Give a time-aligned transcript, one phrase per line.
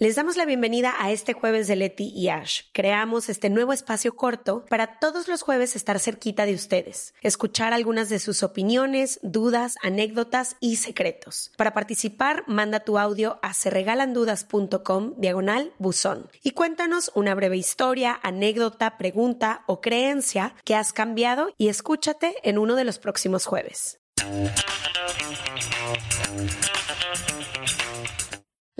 [0.00, 2.60] Les damos la bienvenida a este jueves de Leti y Ash.
[2.72, 8.08] Creamos este nuevo espacio corto para todos los jueves estar cerquita de ustedes, escuchar algunas
[8.08, 11.50] de sus opiniones, dudas, anécdotas y secretos.
[11.56, 18.98] Para participar, manda tu audio a serregalandudas.com diagonal buzón y cuéntanos una breve historia, anécdota,
[18.98, 23.98] pregunta o creencia que has cambiado y escúchate en uno de los próximos jueves.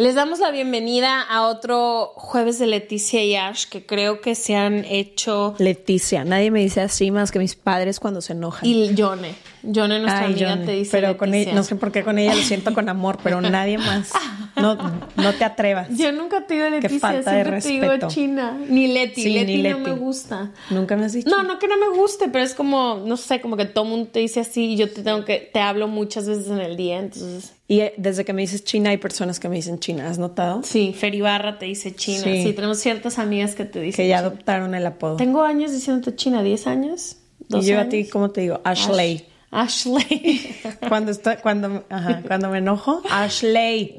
[0.01, 4.55] Les damos la bienvenida a otro jueves de Leticia y Ash que creo que se
[4.55, 5.57] han hecho.
[5.59, 8.65] Leticia, nadie me dice así más que mis padres cuando se enojan.
[8.65, 9.35] Y Yone.
[9.63, 10.67] Yone, nuestra Ay, amiga, Johnny.
[10.67, 10.91] te dice.
[10.93, 13.79] Pero con ella, no sé por qué con ella lo siento con amor, pero nadie
[13.79, 14.11] más.
[14.57, 14.77] No,
[15.17, 15.89] no te atrevas.
[15.97, 18.09] Yo nunca te digo Leticia, falta de siempre te digo.
[18.09, 18.59] China.
[18.69, 19.91] Ni Leti, Sí, Leti, ni no Leti.
[19.91, 20.51] me gusta.
[20.71, 21.29] Nunca me has dicho.
[21.31, 24.11] No, no que no me guste, pero es como, no sé, como que todo mundo
[24.13, 26.99] te dice así y yo te tengo que, te hablo muchas veces en el día,
[26.99, 27.53] entonces.
[27.69, 30.63] Y eh, desde que me dices China hay personas que me dicen China, ¿has notado?
[30.65, 32.23] Sí, Feribarra te dice China.
[32.25, 32.43] Sí.
[32.43, 32.53] Sí.
[32.53, 33.97] tenemos ciertas amigas que te dicen.
[34.05, 34.29] Que ya China.
[34.29, 35.17] adoptaron el apodo.
[35.17, 37.17] Tengo años diciéndote China, 10 años.
[37.41, 38.61] y 12 yo a ti, ¿cómo te digo?
[38.65, 39.17] Ashley.
[39.17, 40.57] Ash- Ashley.
[40.89, 43.97] Cuando estoy, cuando, ajá, cuando me enojo, Ashley.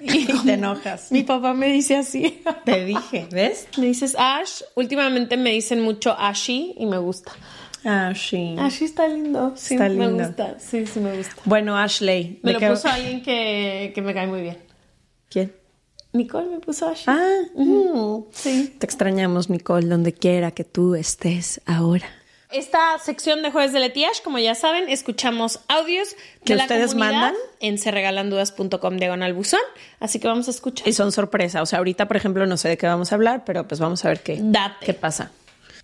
[0.00, 1.10] y te enojas.
[1.10, 2.40] Mi papá me dice así.
[2.64, 3.66] Te dije, ¿ves?
[3.76, 4.62] Me dices Ash.
[4.76, 7.32] Últimamente me dicen mucho Ashi y me gusta.
[7.84, 8.56] Ashley.
[8.58, 9.52] Ashi está lindo.
[9.56, 10.24] Sí, Está me lindo.
[10.24, 10.56] gusta.
[10.60, 11.34] Sí, sí me gusta.
[11.44, 12.38] Bueno, Ashley.
[12.42, 14.58] Me ¿de lo puso alguien que, que me cae muy bien.
[15.28, 15.52] ¿Quién?
[16.12, 17.04] Nicole me puso Ashi.
[17.06, 18.74] Ah, Mm, sí.
[18.78, 22.06] te extrañamos, Nicole, donde quiera que tú estés ahora.
[22.50, 27.34] Esta sección de Jueves de Letiash, como ya saben, escuchamos audios ¿Que de ustedes mandan?
[27.60, 29.60] en serregalandudas.com diagonal buzón.
[30.00, 30.88] Así que vamos a escuchar.
[30.88, 31.60] Y son sorpresa.
[31.60, 34.02] O sea, ahorita, por ejemplo, no sé de qué vamos a hablar, pero pues vamos
[34.04, 34.86] a ver qué, Date.
[34.86, 35.30] qué pasa.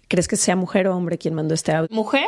[0.09, 1.89] ¿Crees que sea mujer o hombre quien mandó este audio?
[1.95, 2.25] Mujer,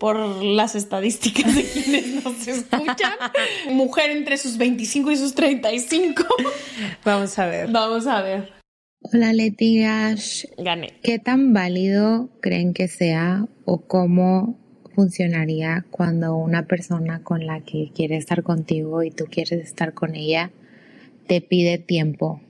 [0.00, 3.12] por las estadísticas de quienes nos escuchan.
[3.70, 6.24] Mujer entre sus 25 y sus 35.
[7.04, 7.68] Vamos a ver.
[7.70, 8.55] Vamos a ver.
[9.12, 9.82] Hola Leti.
[10.58, 10.94] Gané.
[11.00, 14.58] ¿Qué tan válido creen que sea o cómo
[14.96, 20.16] funcionaría cuando una persona con la que quiere estar contigo y tú quieres estar con
[20.16, 20.50] ella
[21.28, 22.40] te pide tiempo?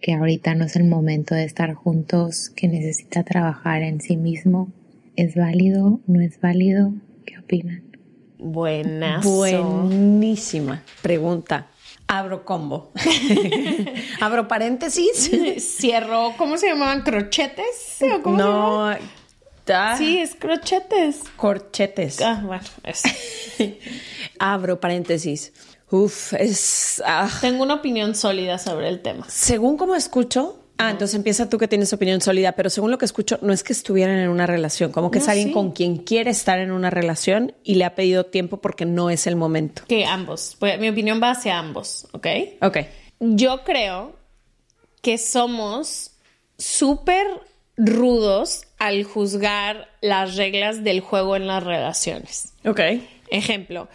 [0.00, 4.70] Que ahorita no es el momento de estar juntos, que necesita trabajar en sí mismo.
[5.16, 6.00] ¿Es válido?
[6.06, 6.94] ¿No es válido?
[7.26, 7.82] ¿Qué opinan?
[8.38, 9.28] Buenazo.
[9.28, 11.71] Buenísima pregunta.
[12.14, 12.92] Abro combo.
[14.20, 15.30] Abro paréntesis.
[15.78, 17.00] Cierro, ¿cómo se llamaban?
[17.00, 18.00] ¿Crochetes?
[18.02, 18.98] ¿O cómo se llamaban?
[19.66, 19.96] No.
[19.96, 21.20] Sí, es crochetes.
[21.36, 22.20] Corchetes.
[22.20, 23.08] Ah, bueno, eso.
[24.38, 25.54] Abro paréntesis.
[25.90, 27.02] Uf, es.
[27.06, 27.30] ah.
[27.40, 29.24] Tengo una opinión sólida sobre el tema.
[29.30, 30.58] Según como escucho.
[30.82, 33.62] Ah, entonces empieza tú que tienes opinión sólida, pero según lo que escucho, no es
[33.62, 35.54] que estuvieran en una relación, como que No, es alguien sí.
[35.54, 39.26] con quien quiere estar en una relación y le ha pedido tiempo porque no es
[39.26, 39.82] el momento.
[39.86, 40.56] Que ambos.
[40.58, 42.26] Pues, mi opinión va hacia ambos, ¿ok?
[42.62, 42.78] Ok.
[43.20, 44.16] Yo creo
[45.00, 46.12] que somos
[46.58, 47.26] súper
[47.76, 52.52] rudos al juzgar las reglas del juego en las relaciones.
[52.64, 52.80] Ok.
[53.30, 53.88] Ejemplo,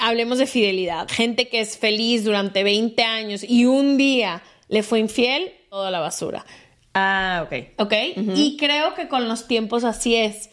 [0.00, 1.08] hablemos de fidelidad.
[1.08, 6.00] Gente que es feliz durante 20 años y un día le fue infiel, toda la
[6.00, 6.44] basura.
[6.94, 7.52] Ah, ok.
[7.78, 7.92] ¿Ok?
[8.34, 10.50] Y creo que con los tiempos así es.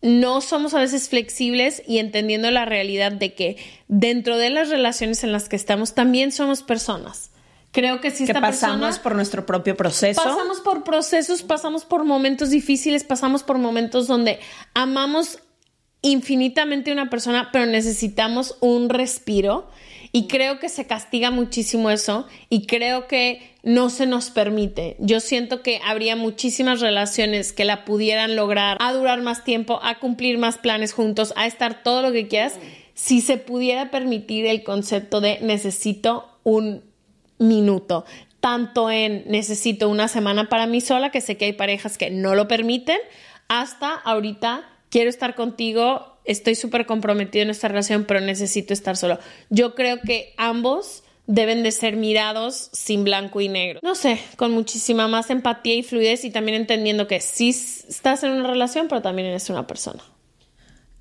[0.00, 5.22] No somos a veces flexibles y entendiendo la realidad de que dentro de las relaciones
[5.22, 7.30] en las que estamos también somos personas.
[7.70, 10.20] Creo que si Que esta pasamos persona por nuestro propio proceso.
[10.22, 14.40] pasamos por procesos, pasamos por momentos difíciles, pasamos por momentos donde
[14.74, 15.38] amamos
[16.02, 19.70] infinitamente a una persona, pero necesitamos un respiro.
[20.14, 24.96] Y creo que se castiga muchísimo eso y creo que no se nos permite.
[24.98, 29.98] Yo siento que habría muchísimas relaciones que la pudieran lograr a durar más tiempo, a
[29.98, 32.58] cumplir más planes juntos, a estar todo lo que quieras,
[32.92, 36.82] si se pudiera permitir el concepto de necesito un
[37.38, 38.04] minuto,
[38.40, 42.34] tanto en necesito una semana para mí sola, que sé que hay parejas que no
[42.34, 42.98] lo permiten,
[43.48, 49.18] hasta ahorita quiero estar contigo, estoy súper comprometido en esta relación, pero necesito estar solo.
[49.50, 53.80] Yo creo que ambos deben de ser mirados sin blanco y negro.
[53.82, 58.32] No sé, con muchísima más empatía y fluidez y también entendiendo que sí estás en
[58.32, 60.02] una relación, pero también eres una persona.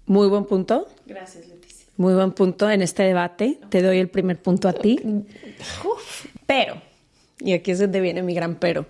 [0.06, 0.88] Muy buen punto.
[1.06, 1.88] Gracias, Leticia.
[1.98, 3.60] Muy buen punto en este debate.
[3.70, 5.00] Te doy el primer punto a ti.
[6.46, 6.82] Pero,
[7.40, 8.86] y aquí es donde viene mi gran pero.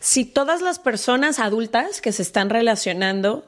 [0.00, 3.44] Si todas las personas adultas que se están relacionando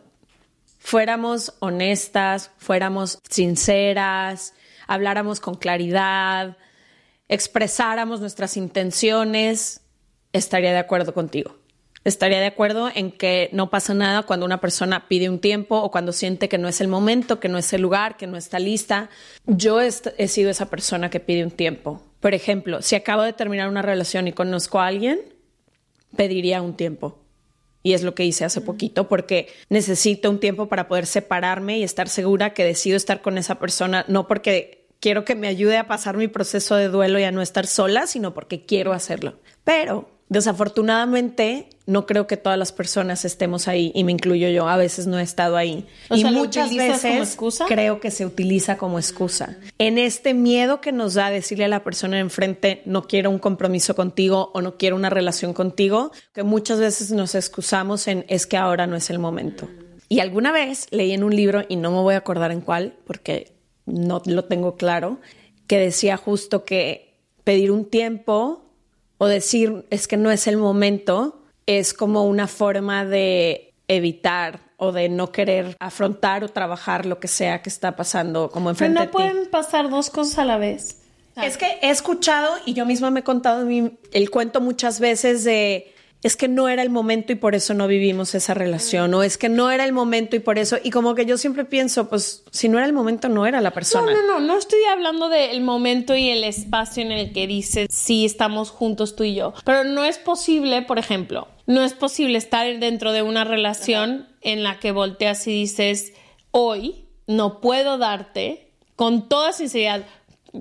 [0.78, 4.54] fuéramos honestas, fuéramos sinceras,
[4.86, 6.56] habláramos con claridad,
[7.28, 9.82] expresáramos nuestras intenciones,
[10.32, 11.56] estaría de acuerdo contigo.
[12.04, 15.90] Estaría de acuerdo en que no pasa nada cuando una persona pide un tiempo o
[15.90, 18.58] cuando siente que no es el momento, que no es el lugar, que no está
[18.58, 19.10] lista.
[19.46, 19.90] Yo he,
[20.28, 22.02] sido esa persona que pide un tiempo.
[22.20, 25.20] Por ejemplo, si acabo de terminar una relación y conozco a alguien,
[26.16, 27.18] pediría un tiempo.
[27.88, 31.84] Y es lo que hice hace poquito porque necesito un tiempo para poder separarme y
[31.84, 35.86] estar segura que decido estar con esa persona, no porque quiero que me ayude a
[35.86, 39.38] pasar mi proceso de duelo y a no estar sola, sino porque quiero hacerlo.
[39.64, 44.68] Pero desafortunadamente no creo que todas las personas estemos ahí y me incluyo yo.
[44.68, 45.86] A veces no he estado ahí.
[46.10, 47.34] O y sea, ¿lo muchas veces
[47.66, 49.56] creo que se utiliza como excusa.
[49.78, 53.38] En este miedo que nos da decirle a la persona de enfrente no quiero un
[53.38, 58.46] compromiso contigo o no quiero una relación contigo, que muchas veces nos excusamos en es
[58.46, 59.66] que ahora no es el momento.
[60.10, 62.96] Y alguna vez leí en un libro, y no me voy a acordar en cuál,
[63.06, 63.54] porque
[63.86, 65.20] no lo tengo claro,
[65.66, 67.14] que decía justo que
[67.44, 68.66] pedir un tiempo
[69.16, 71.38] o decir es que no es el momento
[71.68, 77.28] es como una forma de evitar o de no querer afrontar o trabajar lo que
[77.28, 79.12] sea que está pasando como Pero enfrente no de ti.
[79.12, 81.02] pueden pasar dos cosas a la vez.
[81.42, 85.94] Es que he escuchado y yo misma me he contado el cuento muchas veces de
[86.20, 89.38] es que no era el momento y por eso no vivimos esa relación o es
[89.38, 92.42] que no era el momento y por eso y como que yo siempre pienso pues
[92.50, 94.12] si no era el momento no era la No, persona.
[94.12, 98.24] no, no, no estoy hablando del momento y el espacio en el que dices sí
[98.24, 99.54] estamos juntos tú y yo.
[99.64, 104.62] Pero no es posible, por ejemplo, no es posible estar dentro de una relación en
[104.62, 106.14] la que volteas y dices
[106.50, 110.06] hoy no puedo darte con toda sinceridad,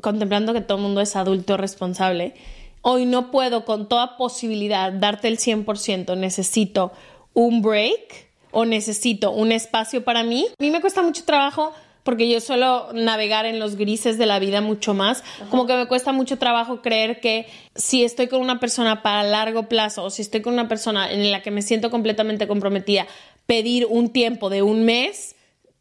[0.01, 2.33] contemplando que todo el mundo es adulto responsable.
[2.81, 6.91] Hoy no puedo con toda posibilidad darte el 100%, necesito
[7.33, 10.45] un break o necesito un espacio para mí.
[10.59, 11.71] A mí me cuesta mucho trabajo
[12.07, 15.87] porque yo suelo navegar en los grises de la vida mucho más, como que me
[15.87, 20.21] cuesta mucho trabajo creer que si estoy con una persona para largo plazo o si
[20.21, 23.07] estoy con una persona en la que me siento completamente comprometida,
[23.45, 25.35] pedir un tiempo de un mes,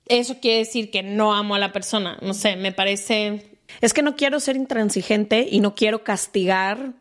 [0.08, 2.19] eso quiere decir que no amo a la persona.
[2.20, 6.94] No sé, me parece Es que no quiero ser intransigente y no quiero castigar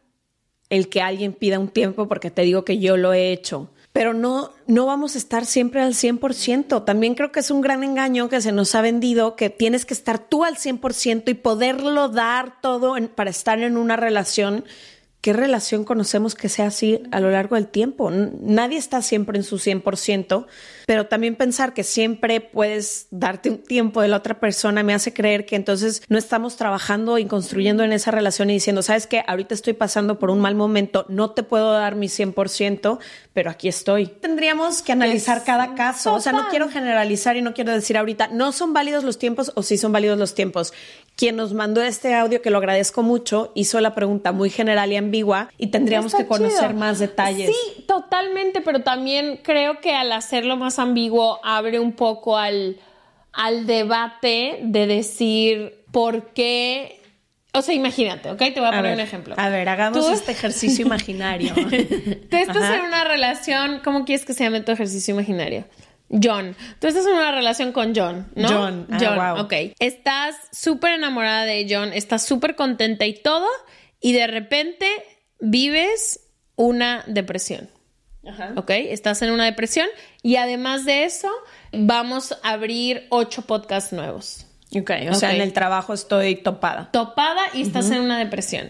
[0.69, 3.71] el que alguien pida un tiempo porque te digo que yo lo he hecho.
[3.95, 6.83] Pero no, no vamos a estar siempre al 100%.
[6.83, 9.94] También creo que es un gran engaño que se nos ha vendido que tienes que
[9.94, 14.65] estar tú al 100% y poderlo dar todo en- para estar en una relación.
[15.25, 18.12] ¿Qué relación conocemos que sea así a lo largo del tiempo?
[18.12, 20.45] Nadie está siempre en su 100%,
[20.86, 25.13] pero también pensar que siempre puedes darte un tiempo de la otra persona me hace
[25.13, 29.24] creer que entonces no estamos trabajando y construyendo en esa relación y diciendo, sabes que
[29.25, 33.00] ahorita estoy pasando por un mal momento, no te puedo dar mi 100%,
[33.33, 34.06] pero aquí estoy.
[34.06, 36.51] Tendríamos que analizar cada caso, o sea, no total.
[36.51, 39.92] quiero generalizar y no quiero decir ahorita, no son válidos los tiempos o sí son
[39.92, 40.71] válidos los tiempos.
[41.16, 44.98] Quien nos mandó este audio, que lo agradezco mucho, hizo la pregunta muy general y
[44.98, 45.14] ambigua
[45.57, 46.79] y tendríamos Está que conocer chido.
[46.79, 47.50] más detalles.
[47.56, 52.77] Sí, totalmente, pero también creo que al hacerlo más ambiguo abre un poco al,
[53.33, 57.01] al debate de decir por qué.
[57.54, 58.37] O sea, imagínate, ¿ok?
[58.37, 59.35] Te voy a, poner ver, un ejemplo.
[59.37, 61.54] A ver, hagamos Tú- este ejercicio imaginario.
[61.56, 62.75] Tú estás Ajá.
[62.80, 65.66] en una relación, ¿cómo quieres que se llame tu ejercicio imaginario?
[66.09, 66.56] John.
[66.80, 68.47] Tú estás en una relación con John, ¿no?
[68.47, 68.87] John.
[68.92, 69.45] Ah, John, wow.
[69.45, 69.54] ok.
[69.80, 73.47] Estás súper enamorada de John, estás súper contenta y todo,
[74.06, 74.85] y de repente
[75.40, 76.19] vives
[76.56, 77.71] una depresión.
[78.56, 78.69] ¿Ok?
[78.69, 79.88] Estás en una depresión
[80.21, 81.31] y además de eso,
[81.71, 84.45] vamos a abrir ocho podcasts nuevos.
[84.78, 86.92] ok, o sea, en el trabajo estoy topada.
[86.92, 88.69] Topada y estás en una depresión.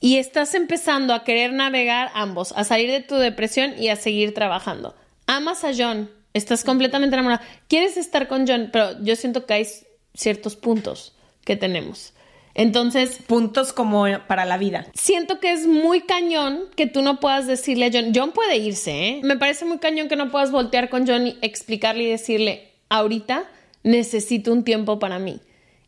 [0.00, 4.32] Y estás empezando a querer navegar ambos, a salir de tu depresión y a seguir
[4.32, 4.94] trabajando.
[5.26, 7.44] Amas a John, estás completamente enamorada.
[7.68, 9.66] Quieres estar con John, pero yo siento que hay
[10.14, 12.14] ciertos puntos que tenemos.
[12.54, 14.86] Entonces, Puntos como para la vida.
[14.94, 19.08] siento que es muy cañón que tú no puedas decirle a John, John puede irse,
[19.08, 19.20] ¿eh?
[19.22, 23.44] Me parece muy cañón que no puedas voltear con John y explicarle y decirle, ahorita
[23.82, 25.40] necesito un tiempo para mí.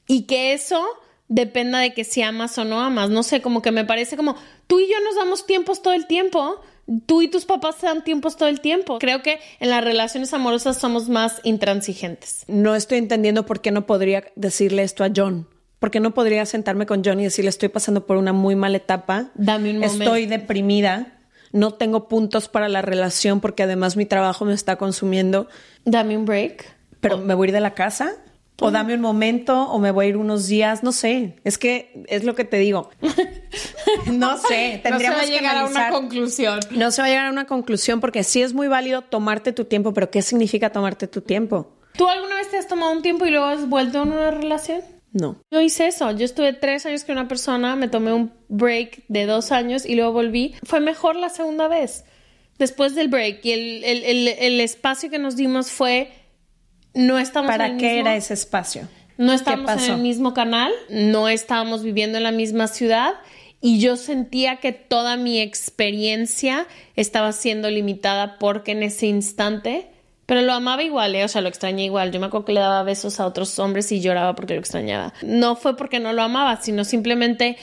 [0.06, 0.84] Y que eso
[1.28, 3.10] dependa de que si amas o no amas.
[3.10, 6.06] No sé, como que me parece como, tú y yo nos damos tiempos todo el
[6.06, 6.60] tiempo.
[7.06, 8.98] Tú y tus papás se dan tiempos todo el tiempo.
[8.98, 12.44] Creo que en las relaciones amorosas somos más intransigentes.
[12.48, 15.46] No estoy entendiendo por qué no podría decirle esto a John.
[15.82, 18.76] ¿Por qué no podría sentarme con John y decirle estoy pasando por una muy mala
[18.76, 19.32] etapa?
[19.34, 20.04] Dame un momento.
[20.04, 21.14] Estoy deprimida.
[21.50, 25.48] No tengo puntos para la relación porque además mi trabajo me está consumiendo.
[25.84, 26.72] Dame un break.
[27.00, 28.12] Pero me voy a ir de la casa.
[28.60, 31.34] O dame un momento, o me voy a ir unos días, no sé.
[31.42, 32.90] Es que es lo que te digo.
[34.06, 36.60] no sé, tendríamos no se va a llegar a una conclusión.
[36.70, 39.64] No se va a llegar a una conclusión porque sí es muy válido tomarte tu
[39.64, 41.72] tiempo, pero ¿qué significa tomarte tu tiempo?
[41.96, 44.80] ¿Tú alguna vez te has tomado un tiempo y luego has vuelto a una relación?
[45.12, 45.36] No.
[45.50, 46.10] Yo hice eso.
[46.12, 49.94] Yo estuve tres años con una persona, me tomé un break de dos años y
[49.94, 50.54] luego volví.
[50.64, 52.04] Fue mejor la segunda vez.
[52.58, 56.10] Después del break y el, el, el, el espacio que nos dimos fue.
[56.94, 58.88] No estamos ¿Para en el qué mismo- era ese espacio?
[59.18, 63.12] No ¿Qué estábamos en el mismo canal, no estábamos viviendo en la misma ciudad
[63.60, 66.66] y yo sentía que toda mi experiencia
[66.96, 69.86] estaba siendo limitada porque en ese instante,
[70.32, 71.24] pero lo amaba igual, ¿eh?
[71.24, 72.10] o sea, lo extrañé igual.
[72.10, 75.12] Yo me acuerdo que le daba besos a otros hombres y lloraba porque lo extrañaba.
[75.20, 77.58] No fue porque no lo amaba, sino simplemente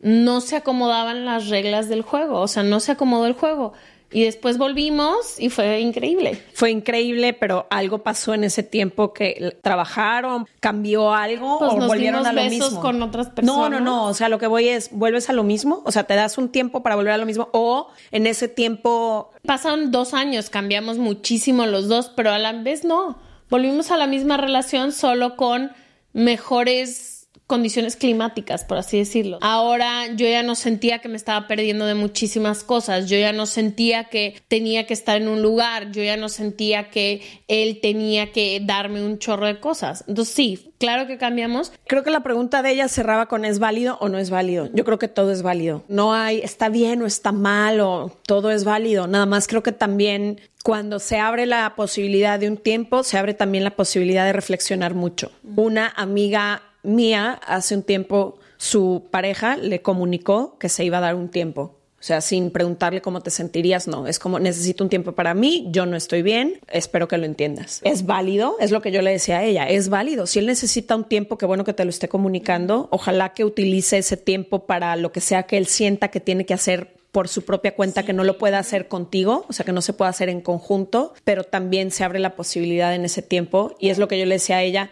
[0.00, 3.74] no se acomodaban las reglas del juego, o sea, no se acomodó el juego.
[4.14, 6.40] Y después volvimos y fue increíble.
[6.54, 11.88] Fue increíble, pero algo pasó en ese tiempo que trabajaron, cambió algo Pues o nos
[11.88, 12.80] volvieron a lo besos mismo.
[12.80, 13.82] con otras No, no, personas.
[13.82, 14.04] no.
[14.06, 15.82] O sea, lo que voy es, vuelves a lo mismo.
[15.84, 17.48] O sea, te das un tiempo para volver a lo mismo.
[17.52, 22.84] O en ese tiempo Pasaron dos años, cambiamos muchísimo los dos, pero a la vez
[22.84, 23.18] no.
[23.50, 25.72] Volvimos a la misma relación solo con
[26.12, 29.38] mejores condiciones climáticas, por así decirlo.
[29.42, 33.46] Ahora yo ya no sentía que me estaba perdiendo de muchísimas cosas, yo ya no
[33.46, 38.32] sentía que tenía que estar en un lugar, yo ya no sentía que él tenía
[38.32, 40.04] que darme un chorro de cosas.
[40.08, 41.72] Entonces sí, claro que cambiamos.
[41.86, 44.70] Creo que la pregunta de ella cerraba con ¿es válido o no es válido?
[44.72, 45.84] Yo creo que todo es válido.
[45.88, 49.06] No hay está bien o está mal o todo es válido.
[49.06, 53.34] Nada más creo que también cuando se abre la posibilidad de un tiempo, se abre
[53.34, 55.30] también la posibilidad de reflexionar mucho.
[55.56, 61.14] Una amiga mía hace un tiempo su pareja le comunicó que se iba a dar
[61.14, 61.80] un tiempo.
[62.04, 64.06] O sea, sin preguntarle cómo te sentirías, no.
[64.06, 67.80] Es como necesito un tiempo para mí, yo no estoy bien, espero que lo entiendas.
[67.82, 70.26] Es válido, es lo que yo le decía a ella, es válido.
[70.26, 72.88] Si él necesita un tiempo, qué bueno que te lo esté comunicando.
[72.90, 76.52] Ojalá que utilice ese tiempo para lo que sea que él sienta que tiene que
[76.52, 79.80] hacer por su propia cuenta, que no lo pueda hacer contigo, o sea, que no
[79.80, 83.76] se pueda hacer en conjunto, pero también se abre la posibilidad en ese tiempo.
[83.78, 84.90] Y es lo que yo le decía a ella,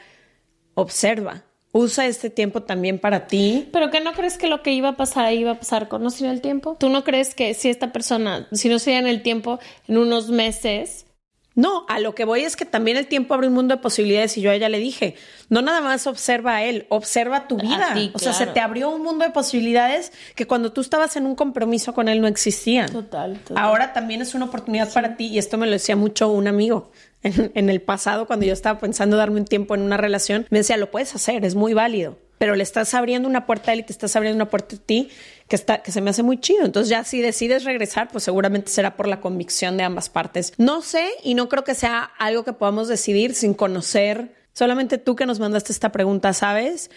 [0.75, 1.45] observa.
[1.73, 3.69] Usa este tiempo también para ti.
[3.73, 6.11] Pero que no crees que lo que iba a pasar iba a pasar con o
[6.11, 6.77] sin el tiempo?
[6.79, 10.29] ¿Tú no crees que si esta persona, si no se en el tiempo, en unos
[10.29, 11.07] meses,
[11.55, 14.39] No, a lo que voy es que también el tiempo abre un mundo de posibilidades
[14.39, 15.17] y yo a ella le dije,
[15.51, 17.93] no nada más observa a él, observa tu vida.
[17.95, 21.27] ti, o sea, se te abrió un mundo de posibilidades que cuando tú estabas en
[21.27, 22.91] un compromiso con él no existían.
[22.91, 23.63] Total, total.
[23.63, 26.91] Ahora también es una oportunidad para ti y esto me lo decía mucho un amigo.
[27.23, 30.59] En, en el pasado, cuando yo estaba pensando darme un tiempo en una relación, me
[30.59, 32.19] decía, lo puedes hacer, es muy válido.
[32.39, 34.79] Pero le estás abriendo una puerta a él y te estás abriendo una puerta a
[34.81, 35.11] ti
[35.47, 36.65] que, está, que se me hace muy chido.
[36.65, 40.53] Entonces ya si decides regresar, pues seguramente será por la convicción de ambas partes.
[40.59, 44.35] No sé y no creo que sea algo que podamos decidir sin conocer.
[44.55, 46.91] Solamente tú que nos mandaste esta pregunta, ¿sabes?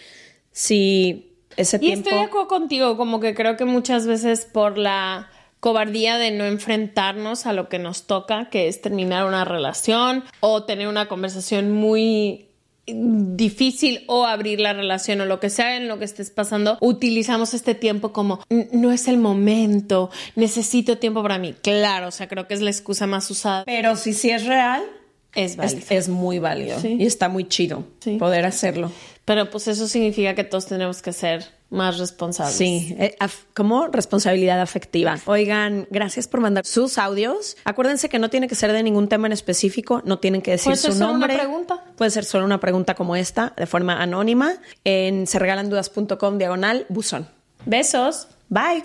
[0.50, 2.08] Si ese Y tiempo...
[2.08, 5.30] estoy de acuerdo contigo, como que creo que muchas veces por la
[5.70, 10.62] cobardía de no enfrentarnos a lo que nos toca, que es terminar una relación o
[10.62, 12.46] tener una conversación muy
[12.86, 17.52] difícil o abrir la relación o lo que sea en lo que estés pasando, utilizamos
[17.52, 21.54] este tiempo como "N- no es el momento, necesito tiempo para mí.
[21.62, 23.64] Claro, o sea, creo que es la excusa más usada.
[23.64, 24.84] Pero si sí es real,
[25.34, 25.78] Es válido.
[25.80, 26.96] es, es muy válido Sí.
[27.00, 28.18] y está muy chido Sí.
[28.18, 28.92] poder hacerlo.
[29.24, 32.54] Pero pues eso significa que todos tenemos que ser más responsables.
[32.56, 33.16] Sí, eh,
[33.54, 35.18] como responsabilidad afectiva.
[35.26, 37.56] Oigan, gracias por mandar sus audios.
[37.64, 40.66] Acuérdense que no tiene que ser de ningún tema en específico, no tienen que decir
[40.66, 41.36] Puede ser su solo una nombre.
[41.36, 41.84] pregunta.
[41.96, 44.54] Puede ser solo una pregunta como esta, de forma anónima,
[44.84, 47.28] en serregalandudas.com diagonal buzón.
[47.64, 48.28] Besos.
[48.48, 48.84] Bye.